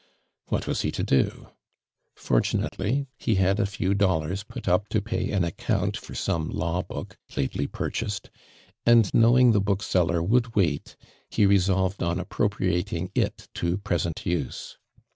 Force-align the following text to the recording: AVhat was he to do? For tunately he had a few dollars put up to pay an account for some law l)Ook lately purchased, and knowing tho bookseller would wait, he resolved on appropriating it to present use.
AVhat 0.49 0.65
was 0.65 0.81
he 0.81 0.91
to 0.93 1.03
do? 1.03 1.49
For 2.15 2.41
tunately 2.41 3.05
he 3.19 3.35
had 3.35 3.59
a 3.59 3.67
few 3.67 3.93
dollars 3.93 4.41
put 4.41 4.67
up 4.67 4.89
to 4.89 4.99
pay 4.99 5.29
an 5.29 5.43
account 5.43 5.95
for 5.95 6.15
some 6.15 6.49
law 6.49 6.81
l)Ook 6.89 7.17
lately 7.37 7.67
purchased, 7.67 8.31
and 8.83 9.13
knowing 9.13 9.51
tho 9.51 9.59
bookseller 9.59 10.23
would 10.23 10.55
wait, 10.55 10.95
he 11.29 11.45
resolved 11.45 12.01
on 12.01 12.19
appropriating 12.19 13.11
it 13.13 13.47
to 13.53 13.77
present 13.77 14.25
use. 14.25 14.79